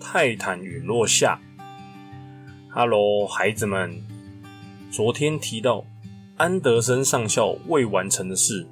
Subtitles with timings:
[0.00, 1.40] 泰坦陨落下
[2.70, 4.00] ，Hello，孩子们，
[4.90, 5.84] 昨天提到
[6.36, 8.64] 安德森上校未完成的事，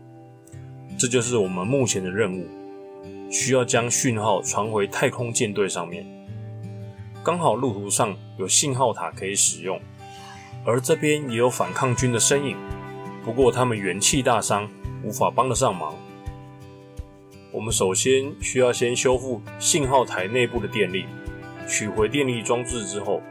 [0.97, 2.47] 这就是我们目前的任务，
[3.29, 6.22] 需要将讯号传回太空舰队上面。
[7.25, 9.81] 刚好路途上有信号塔可以使用，
[10.65, 12.57] 而这边也有反抗军的身影，
[13.25, 14.69] 不过他们元气大伤，
[15.05, 15.95] 无法帮得上忙。
[17.53, 21.05] 我们首先需要先修复信号台内部的电力。
[21.69, 23.23] 取回电力装置之后，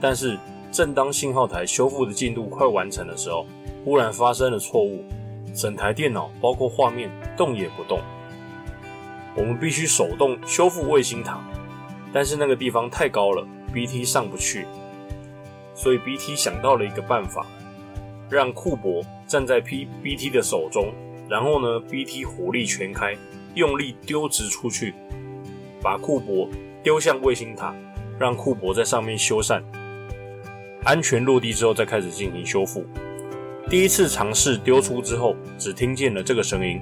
[0.00, 0.38] 但是
[0.72, 3.46] 正当信号台修复的进度快完成的时候，
[3.84, 5.04] 忽然发生了错误，
[5.54, 8.00] 整台电脑包括画面动也不动。
[9.36, 11.38] 我们必须手动修复卫星塔，
[12.12, 14.66] 但是那个地方太高了，BT 上不去，
[15.74, 17.46] 所以 BT 想到了一个办法，
[18.28, 20.92] 让库珀站在 P BT 的手中，
[21.28, 23.16] 然后呢，BT 火力全开，
[23.54, 24.94] 用力丢掷出去，
[25.82, 26.48] 把库珀。
[26.82, 27.74] 丢向卫星塔，
[28.18, 29.62] 让库珀在上面修缮，
[30.82, 32.82] 安全落地之后再开始进行修复。
[33.68, 36.80] 第一次尝试丢出之后，只听见了这个声音，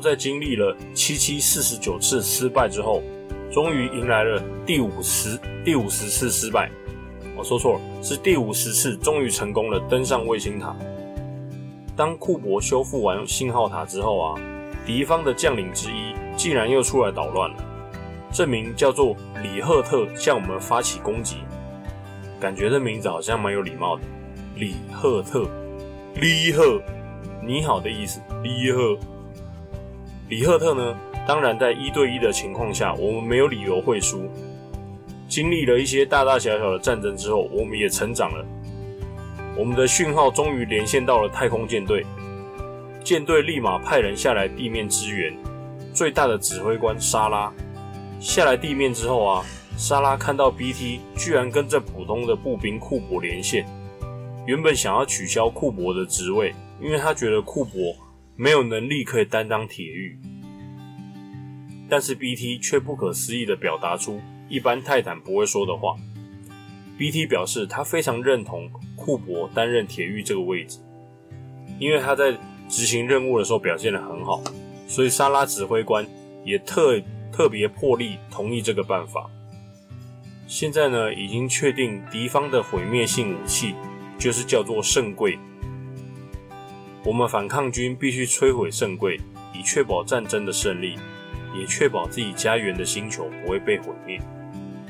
[0.00, 3.02] 在经历了七七四十九次失败之后，
[3.50, 6.70] 终于迎来了第五十第五十次失败。
[7.36, 10.74] 我说错了，是第五十次，终于成功了登上卫星塔。
[11.96, 14.40] 当库珀修复完信号塔之后啊，
[14.86, 17.56] 敌方的将领之一竟然又出来捣乱了。
[18.32, 21.36] 这名叫做李赫特向我们发起攻击，
[22.38, 24.02] 感觉这名字好像蛮有礼貌的。
[24.56, 25.48] 李赫特，
[26.14, 26.80] 李赫，
[27.42, 28.20] 你好的意思。
[28.42, 28.98] 李赫，
[30.30, 30.96] 李赫特呢？
[31.26, 34.30] 当然，在一对一的情况下，我们没有理由会输。
[35.28, 38.46] 经历了一些大大小小的战争之后，我们也成长了。
[39.56, 42.06] 我们的讯号终于连线到了太空舰队，
[43.02, 45.36] 舰队立马派人下来地面支援。
[45.92, 47.52] 最大的指挥官莎拉
[48.20, 49.44] 下来地面之后啊，
[49.76, 53.66] 莎拉看到 BT 居然跟这普通的步兵库珀连线，
[54.46, 57.72] 原本想要取消库珀的职位，因为他觉得库珀
[58.36, 60.16] 没有能力可以担当铁狱，
[61.90, 64.20] 但是 BT 却不可思议的表达出。
[64.48, 65.96] 一般泰坦不会说的话。
[66.98, 70.78] BT 表示他非常认同库珀担任铁狱这个位置，
[71.78, 72.36] 因为他在
[72.68, 74.42] 执行任务的时候表现得很好，
[74.86, 76.06] 所以沙拉指挥官
[76.44, 77.00] 也特
[77.32, 79.30] 特别破例同意这个办法。
[80.46, 83.74] 现在呢，已经确定敌方的毁灭性武器
[84.18, 85.38] 就是叫做圣柜，
[87.04, 89.18] 我们反抗军必须摧毁圣柜，
[89.54, 90.96] 以确保战争的胜利，
[91.58, 94.20] 也确保自己家园的星球不会被毁灭。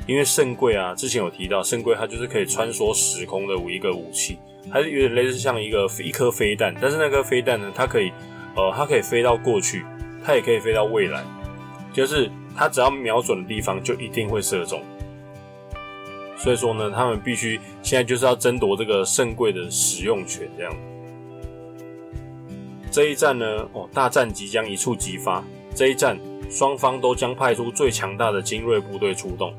[0.07, 4.39] 因为圣柜啊，之前有提到，圣柜它就是可以穿梭时空的一个武器，
[4.71, 8.11] 它是有点类似像一个一颗飞弹，但是那颗飞弹呢，它可以，
[8.57, 9.85] 呃，它可以飞到过去，
[10.25, 11.23] 它也可以飞到未来，
[11.93, 14.83] 就是它只要瞄准的地方就一定会射中。
[16.37, 20.75] 所以说呢，他们必须现在就是要争夺这个圣柜的使用权，这样。
[22.91, 25.45] 这一战呢，哦，大战即将一触即发，
[25.77, 26.19] 这一战
[26.51, 29.55] 双方都将派出最强大的精锐部队出动。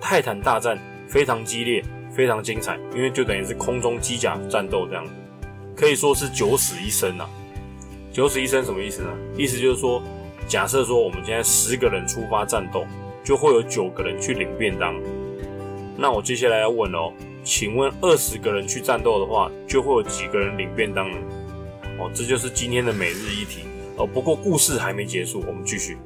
[0.00, 5.12] 泰坦大战非常激烈，非常精彩，因为就等于是空中机甲战斗这样子，
[5.74, 7.26] 可以说是九死一生呐。
[8.12, 9.08] 九死一生什么意思呢？
[9.36, 10.02] 意思就是说，
[10.46, 12.84] 假设说我们现在十个人出发战斗，
[13.24, 14.94] 就会有九个人去领便当。
[15.96, 17.12] 那我接下来要问哦，
[17.44, 21.16] 请问二十个人去战斗的话，就会有几个人领便当呢？
[21.98, 23.60] 哦，这就是今天的每日一题
[24.00, 24.06] 哦。
[24.06, 25.98] 不过故事还没结束，我们继续。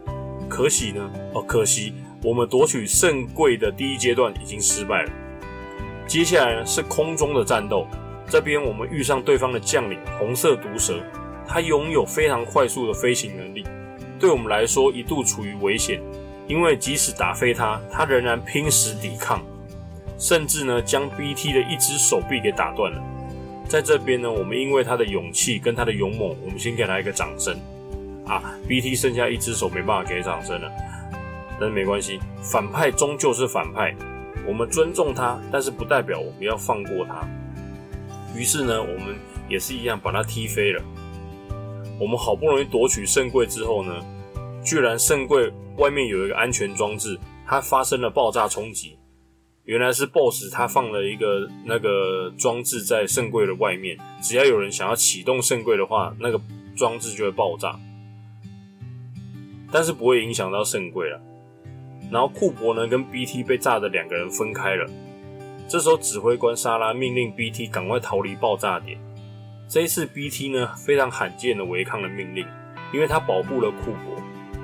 [0.49, 1.11] 可喜呢？
[1.33, 1.95] 哦，可惜。
[2.23, 5.13] 我们夺取圣柜的第一阶段已经失败了，
[6.07, 7.87] 接下来呢是空中的战斗。
[8.27, 10.95] 这边我们遇上对方的将领红色毒蛇，
[11.47, 13.63] 它拥有非常快速的飞行能力，
[14.19, 16.01] 对我们来说一度处于危险，
[16.47, 19.45] 因为即使打飞它，它仍然拼死抵抗，
[20.19, 23.03] 甚至呢将 BT 的一只手臂给打断了。
[23.69, 27.55] 在这边呢，我们因为他的勇气跟他的勇猛，我们先给他一个掌声
[28.27, 30.71] 啊！BT 剩下一只手没办法给掌声了。
[31.59, 33.95] 但是没关系，反派终究是反派，
[34.47, 37.27] 我们尊重他，但是不代表我们要放过他。
[38.37, 39.15] 于是呢，我们
[39.49, 40.83] 也是一样把他踢飞了。
[42.01, 43.95] 我们好不容易夺取圣柜之后呢，
[44.65, 47.17] 居然圣柜外面有一个安全装置，
[47.47, 48.99] 它发生了爆炸冲击。
[49.65, 56.41] 原来是 BOSS 他放了一个那个装置在圣柜的外面，只要有人想要启动圣柜的话，那个
[56.77, 57.79] 装置就会爆炸，
[59.75, 61.21] 但是不会影响到圣柜了。
[62.09, 64.89] 然后库珀呢跟 BT 被炸的两个人分开了，
[65.67, 68.97] 这时候指挥官莎拉命令 BT 赶快逃离爆炸点。
[69.69, 72.47] 这一次 BT 呢非常罕见的违抗了命令，
[72.93, 74.23] 因为他保护了库珀，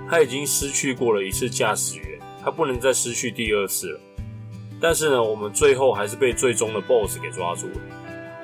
[0.09, 4.01] 他已经失去过了一次驾驶员，他不能再失去第二次了。
[4.81, 7.81] 但是呢，我们最后还是被最终的 BOSS 给抓住了，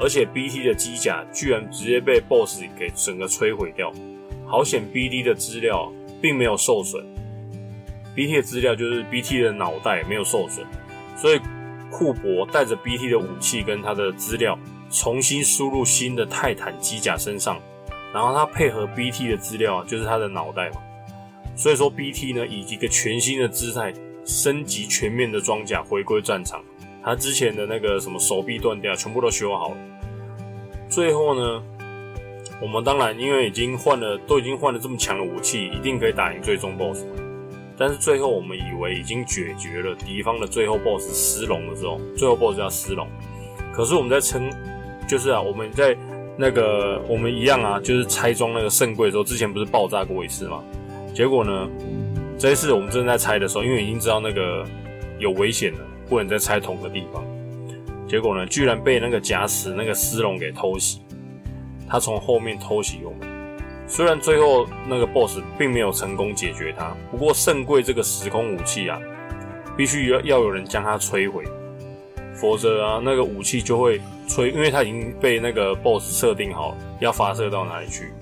[0.01, 3.93] 而且 BT 的机甲居然直接被 BOSS 给整个摧毁掉。
[4.49, 7.05] 好险，BT 的资料并没有受损。
[8.15, 10.65] BT 的资料就是 BT 的脑袋没有受损，
[11.17, 11.41] 所以
[11.91, 14.59] 库珀带着 BT 的武器跟他的资料
[14.91, 17.61] 重新输入新的泰坦机甲身上，
[18.13, 20.81] 然后他配合 BT 的资料就是他的脑袋嘛。
[21.55, 23.93] 所以说 BT 呢以一个全新的姿态。
[24.29, 26.61] 升级全面的装甲，回归战场。
[27.01, 29.77] 他之前的那个什么手臂断掉，全部都修好了。
[30.89, 31.63] 最后呢，
[32.61, 37.05] 我们当然因为已经换了，都已经换了这么强的武器，一定可以打赢最终 BOSS。
[37.77, 43.07] 但是最后我们以为已经解决了敌方的最后 BOSS 斯龙的时候，最后 BOSS 叫斯龙。
[43.73, 44.51] 可是我们在称，
[45.07, 45.95] 就是啊，我们在
[46.39, 50.63] 那个我们一样啊，就是拆装那个圣柜的时候，之前不是爆炸过一次吗？
[51.15, 51.69] 结果呢？
[52.39, 54.63] 这一次我们正在拆的时候，因为已经知道那个
[55.19, 57.25] 有危险了，不能再拆同个地方。
[58.07, 61.01] 结果呢，居然被那个假死那个丝龙给偷袭。
[61.89, 63.21] 他从后面偷袭我们。
[63.89, 69.01] 虽然最后那个 BOSS 并没有成功解决他，不过圣柜这个时空武器啊，
[69.77, 71.45] 必须要要有人将它摧毁，
[72.35, 78.13] 否则啊，那个武器就会摧，因为它已经被那个 BOSS 设定好要发射到哪里去，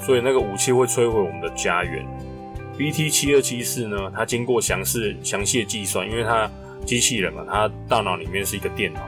[0.00, 2.02] 所以那个武器会摧毁我们的家园。
[2.78, 4.10] BT 七二七四呢？
[4.12, 6.50] 它经过详细详细的计算，因为它
[6.86, 9.00] 机器人嘛，它大脑里面是一个电脑，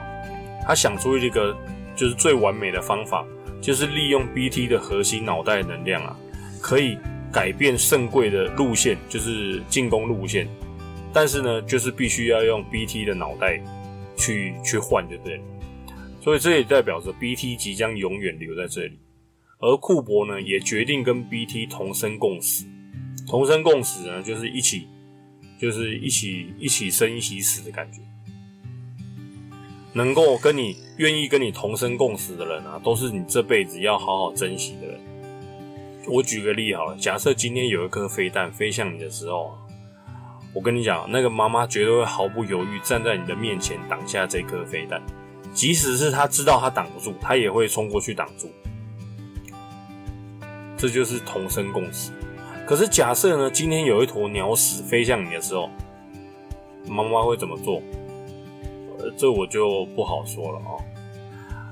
[0.65, 1.53] 它想出一个
[1.97, 3.25] 就是最完美的方法，
[3.59, 6.15] 就是利用 BT 的核心脑袋能量啊，
[6.61, 6.97] 可以
[7.33, 10.47] 改变圣柜的路线，就是进攻路线。
[11.11, 13.59] 但是呢，就是必须要用 BT 的脑袋
[14.15, 15.43] 去去换，就对了。
[16.21, 18.99] 所以这也代表着 BT 即将永远留在这里，
[19.59, 22.65] 而库珀呢，也决定跟 BT 同生共死。
[23.25, 24.87] 同生共死呢，就是一起，
[25.59, 27.99] 就是一起一起生一起死的感觉。
[29.93, 34.99] 能够跟你愿意跟你同生共死的人啊，都是你这辈子要好好珍惜的人。
[36.07, 39.57] 我举个例好了，假设今天有一颗飞弹飞向你的时候，
[40.53, 45.01] 我跟你讲，那个妈妈绝对会毫不犹豫站在你的面前挡下这颗飞弹，
[45.53, 48.49] 即使是他知道他挡不住，他也会冲过去挡住。
[50.77, 52.11] 这就是同生共死。
[52.65, 53.49] 可是假设呢？
[53.49, 55.69] 今天有一坨鸟屎飞向你的时候，
[56.87, 57.81] 妈妈会怎么做？
[59.17, 60.71] 这我就不好说了啊。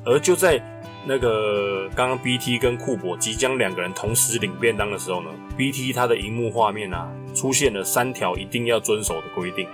[0.04, 0.62] 而就在
[1.06, 9.68] 那个刚刚 BT 跟库珀即将两个人同时领便当的时候呢，BT 它的荧幕画面啊出现了三条一定要遵守的规定。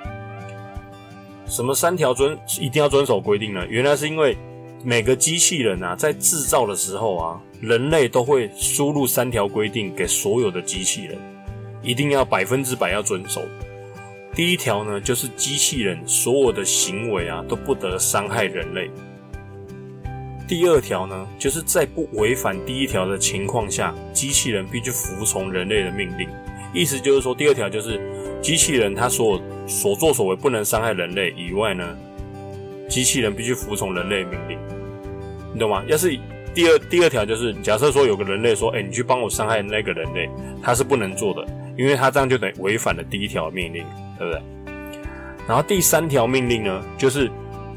[1.48, 3.66] 什么三条遵一定要遵守规定呢？
[3.68, 4.38] 原来是因为
[4.84, 7.42] 每个机器人啊在制造的时候啊。
[7.62, 11.16] 人类都会输入三条规定给所有的机器人，
[11.84, 13.40] 一定要百分之百要遵守。
[14.34, 18.90] 第一条呢，就是机器人所有的行为啊都不得伤害人类。
[20.48, 26.28] 第二条呢，就是在不违反第一条的情况下，机器人必须服从人类的命令。
[26.74, 28.00] 意思就是说，第二条就是
[28.42, 31.98] 机器人它所所作所为不能伤害人类以外呢，
[32.90, 34.58] 机器人必须服从人类命令。
[35.54, 35.84] 你懂吗？
[35.88, 36.18] 要是。
[36.54, 40.30] 第二第二条就是，假设说有个人类说，哎，你去帮我伤害那个人类，
[40.62, 41.48] 他是不能做的，
[41.78, 43.86] 因为他这样就等于违反了第一条命令，
[44.22, 44.42] 对不对？
[45.48, 47.30] 然后第三条命令呢，就是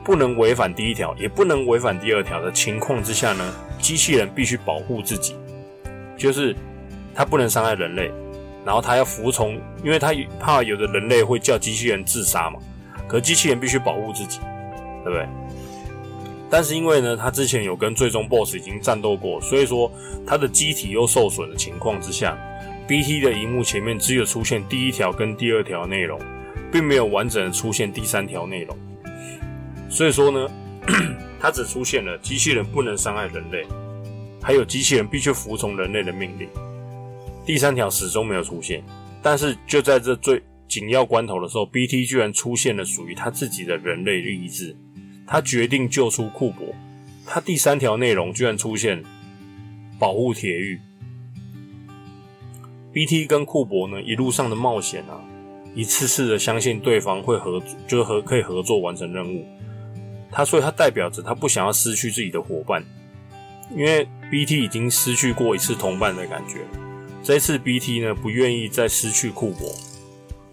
[0.05, 5.35] 不能违反第一条，也不能违反第二条的情况之下呢，机器人必须保护自己，
[6.19, 6.55] 就是
[7.15, 8.13] 他不能伤害人类，
[8.63, 12.59] 然后他要服从，因为他怕有的人类会叫机器人自杀嘛，
[13.09, 14.41] 可机器人必须保护自己，
[15.03, 15.27] 对不对？
[16.51, 19.91] 但是因为呢，他之前有跟最终 BOSS 已经战斗过，所以说
[20.27, 22.39] 他的机体又受损的情况之下
[22.87, 26.21] ，BT 的荧幕前面只有出现第一条跟第二条内容，
[26.75, 28.77] 并没有完整的出现第三条内容。
[29.89, 30.51] 所以说呢，
[31.39, 33.65] 它只出现了机器人不能伤害人类，
[34.43, 36.49] 还有机器人必须服从人类的命令。
[37.47, 38.83] 第三条始终没有出现。
[39.23, 44.75] 但是就在这最紧要关头的时候，BT 居然出现了属于他自己的人类意志。
[45.27, 46.75] 他决定救出库珀。
[47.25, 49.01] 他第三条内容居然出现
[49.97, 50.81] 保护铁玉。
[52.93, 55.23] BT 跟库珀呢一路上的冒险啊，
[55.75, 59.45] 一次次的相信对方会合，就是合可以合作完成任务。
[60.31, 62.85] 他所以他代表着他不想要失去自己的伙伴，
[63.71, 66.59] 因为 BT 已经失去过一次同伴的感觉，
[67.23, 69.69] 这一次 BT 呢不愿意再失去库珀。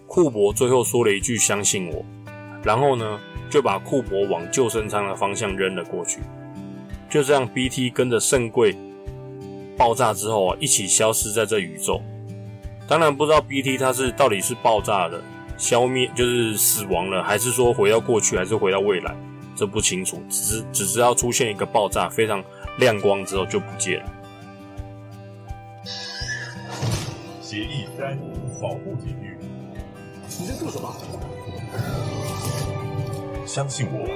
[0.06, 2.04] 库珀最后说了一句“相信我”，
[2.62, 3.18] 然后呢
[3.50, 6.20] 就把库珀往救生舱的方向扔了过去。
[7.10, 8.76] 就这样，BT 跟着圣柜
[9.76, 12.00] 爆炸之后啊，一起消失在这宇宙。
[12.92, 15.18] 当然不知道 BT 它是到底是爆炸了、
[15.56, 19.16] 消灭，就是死亡了，还是说回到过去，还是回到未来，
[19.56, 20.22] 这不清楚。
[20.28, 22.44] 只是只知道出现一个爆炸，非常
[22.76, 24.12] 亮光之后就不见了。
[27.40, 28.18] 协议三：
[28.60, 29.38] 保护体育。
[30.38, 30.94] 你在做什么？
[33.46, 34.06] 相信我。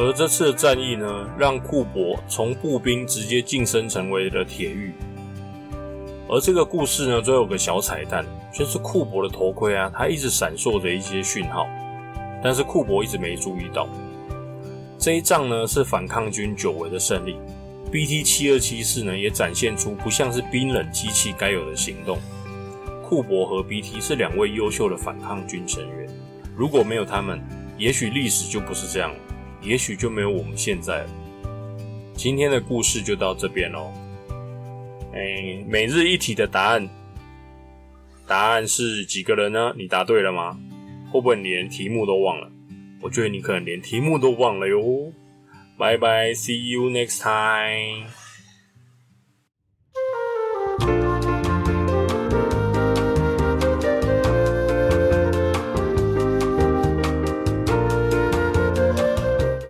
[0.00, 4.92] 而这次的战役呢，让库珀从步兵直接晋升成为了铁狱。
[6.28, 8.24] 而这个故事呢，最后有个小彩蛋，
[8.54, 11.66] 就是库珀的头盔啊，它一直闪烁着一些讯号，
[12.44, 13.88] 但是库珀一直没注意到。
[15.00, 17.36] 这一仗呢，是反抗军久违的胜利。
[17.90, 22.18] BT 七二七四呢，也展现出不像是冰冷机器该有的行动。
[23.02, 26.08] 库珀和 BT 是两位优秀的反抗军成员，
[26.54, 27.42] 如果没有他们，
[27.76, 29.16] 也许历史就不是这样了。
[29.60, 31.10] 也许就没有我们现在了。
[32.14, 33.92] 今天的故事就到这边喽。
[35.14, 36.88] 哎，每日一题的答案，
[38.26, 39.72] 答案是几个人呢？
[39.76, 40.58] 你答对了吗？
[41.10, 42.50] 会不会连题目都忘了？
[43.00, 45.12] 我觉得你可能连题目都忘了哟。
[45.78, 48.08] 拜拜，See you next time。